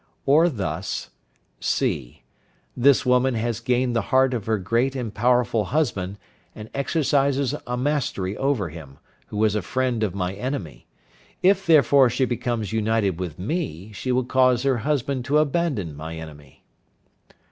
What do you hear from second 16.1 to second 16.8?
enemy.